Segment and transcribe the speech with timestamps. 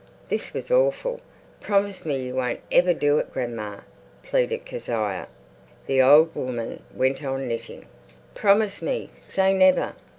[0.29, 1.21] This was awful.
[1.59, 3.81] "Promise me you won't ever do it, grandma,"
[4.23, 5.27] pleaded Kezia.
[5.85, 7.85] The old woman went on knitting.
[8.33, 9.11] "Promise me!
[9.29, 9.93] Say never!"